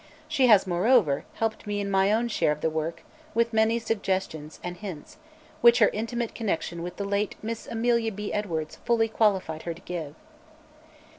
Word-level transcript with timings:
She 0.27 0.47
has, 0.47 0.65
moreover, 0.65 1.25
helped 1.33 1.67
me 1.67 1.79
in 1.79 1.91
my 1.91 2.11
own 2.11 2.27
share 2.27 2.51
of 2.51 2.61
the 2.61 2.71
work 2.71 3.03
with 3.35 3.53
many 3.53 3.77
suggestions 3.77 4.59
and 4.63 4.77
hints, 4.77 5.17
which 5.61 5.77
her 5.77 5.89
intimate 5.89 6.33
connection 6.33 6.81
with 6.81 6.95
the 6.95 7.05
late 7.05 7.35
Miss 7.43 7.67
Amelia 7.67 8.11
B. 8.11 8.33
Edwards 8.33 8.77
fully 8.77 9.07
qualified 9.07 9.61
her 9.61 9.75
to 9.75 9.81
give. 9.83 10.15